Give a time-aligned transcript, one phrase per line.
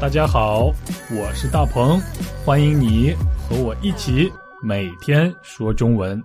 [0.00, 0.66] 大家好，
[1.10, 2.00] 我是大鹏，
[2.44, 4.30] 欢迎你和我一起
[4.62, 6.22] 每天说中文。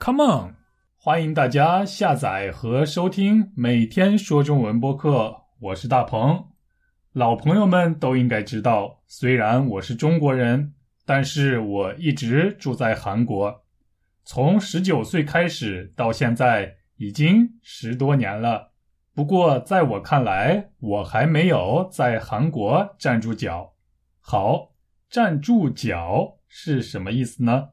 [0.00, 0.54] Come on，
[0.96, 5.32] 欢迎大家下载和收听每天说中文播客。
[5.60, 6.44] 我是大鹏，
[7.12, 10.74] 老朋友们都应该知道，虽然我是中国人，
[11.06, 13.62] 但是我一直住在韩国，
[14.24, 18.73] 从十九岁开始到现在已经十多年了。
[19.14, 23.76] 不过，在我看来，我还没有在韩国站住脚。
[24.18, 24.72] 好，
[25.08, 27.68] 站住脚是什么意思呢？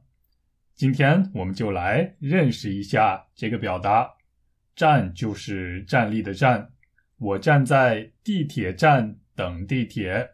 [0.72, 4.08] 今天我们就来认识一下这个表达。
[4.76, 6.70] 站就是站立的站，
[7.18, 10.30] 我站在地铁站等地铁。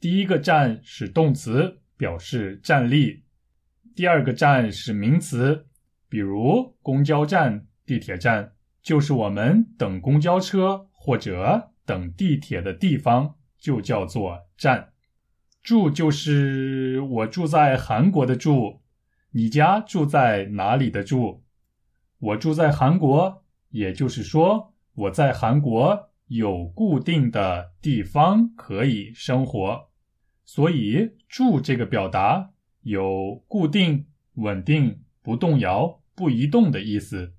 [0.00, 3.22] 第一个站是动词，表示站立；
[3.94, 5.66] 第二个站是名词，
[6.08, 8.54] 比如公交站、地铁站。
[8.82, 14.92] 就是我们等公交车或者等地铁的地方，就叫做站。
[15.62, 18.80] 住就是我住在韩国的住，
[19.30, 21.42] 你家住在哪里的住？
[22.18, 29.90] 我住在韩国，也就是说我在韩国有固定的地方可以生活，
[30.44, 32.50] 所以住这个表达
[32.82, 37.34] 有固定、稳定、不动摇、不移动的意思。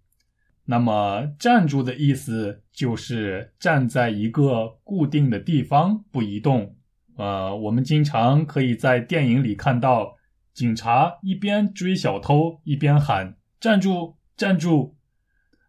[0.66, 6.78] 那么站住的意思就是站在一个固定的地方不移动。
[7.18, 10.16] 呃，我们经常可以在电影里看到
[10.54, 14.96] 警察一边追小偷一边喊“站住，站住”，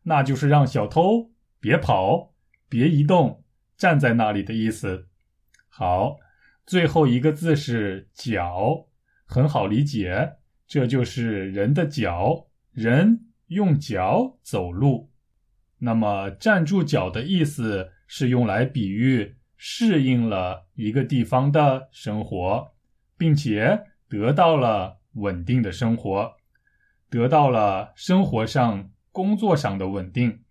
[0.05, 2.33] 那就是让小偷别跑、
[2.69, 3.43] 别移动，
[3.77, 5.09] 站在那里的意思。
[5.69, 6.17] 好，
[6.65, 8.87] 最后一个字是“脚”，
[9.27, 10.37] 很好理解，
[10.69, 13.27] 这就是人的脚，人。
[13.49, 15.11] 用脚走路，
[15.79, 22.73] 那么站住脚的意思是用来比喻适应了一个地方的生活，
[23.19, 26.35] 并且得到了稳定的生活，
[27.11, 30.43] 得到了生活上、工作上的稳定，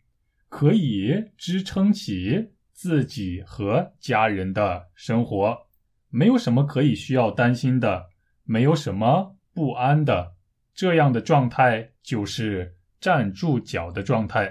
[0.48, 5.68] 可以支撑起自己和家人的生活，
[6.10, 8.10] 没有什么可以需要担心的，
[8.44, 10.36] 没有什么不安的，
[10.74, 12.76] 这样的状态就是。
[13.04, 14.50] 站住脚的状态，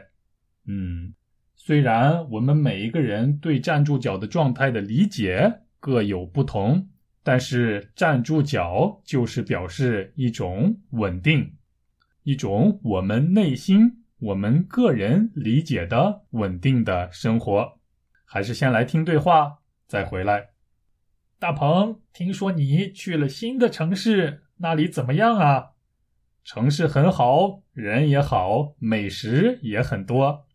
[0.67, 1.15] 嗯，
[1.55, 6.87] 虽然我们每一个人对站住脚的状态的理解各有不同，
[7.23, 11.55] 但是站住脚就是表示一种稳定，
[12.25, 17.79] 一种我们内心、我们个人理解的稳定的生活。
[18.27, 20.51] 还是先来听对话，再回来。
[21.39, 25.71] 大鹏，听说你去了新的城市，那里怎么样啊？
[26.45, 30.47] 城市很好，人也好，美食也很多。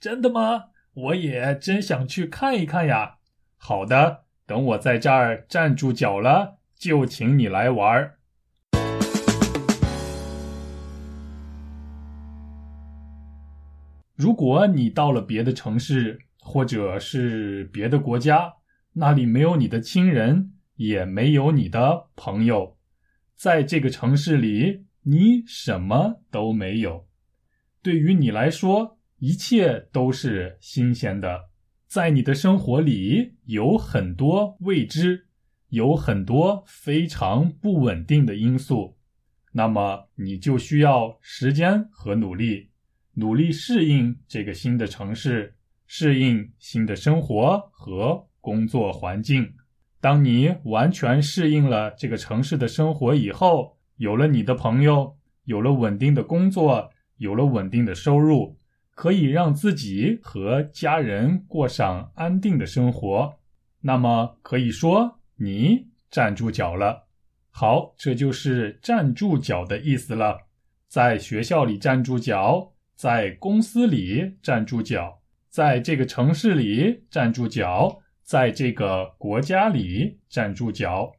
[0.00, 0.68] 真的吗？
[0.94, 3.16] 我也真想去看一看呀。
[3.58, 8.14] 好的，等我在这儿站住脚了，就请你来玩。
[14.16, 18.54] 如果你到了别的城市，或者是别的国家，
[18.94, 22.78] 那里没有你的亲人，也没有你的朋友，
[23.34, 24.86] 在这个城市里。
[25.06, 27.06] 你什么都没有，
[27.82, 31.50] 对于你来说，一切都是新鲜的。
[31.86, 35.26] 在你的生活里，有很多未知，
[35.68, 38.96] 有很多非常不稳定的因素。
[39.52, 42.70] 那么，你就需要时间和努力，
[43.12, 45.54] 努力适应这个新的城市，
[45.86, 49.52] 适应新的生活和工作环境。
[50.00, 58.58] 当你完全适应了这个城市的生活以后，有了你的朋友，有了稳定的工作，有了稳定的收入，
[58.94, 63.34] 可以让自己和家人过上安定的生活。
[63.80, 67.06] 那么可以说你站住脚了。
[67.50, 70.38] 好，这就是站住脚的意思了。
[70.88, 81.12] 在学校里站住脚，在公司里站住脚，在这个城市里站住脚，在这个国家里站住脚。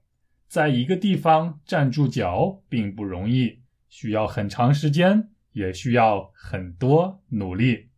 [0.48, 7.90] 在一个地方站住脚并不容易，需要很长时间，也需要很多努力。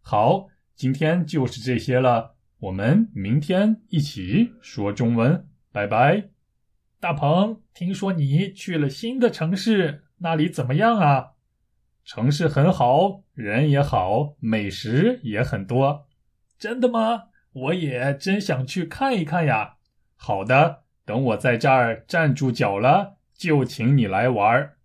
[0.00, 6.28] 好，今天就是这些了，我们明天一起说中文，拜拜。
[7.00, 11.32] 大鹏，听说你去了新的城市，那里怎么样啊？
[12.04, 16.06] 城市很好，人也好，美食也很多。
[16.58, 17.24] 真的吗？
[17.52, 19.76] 我也真想去看一看呀。
[20.16, 20.83] 好的。
[21.04, 24.76] 等我在这儿站住脚了，就请你来玩儿。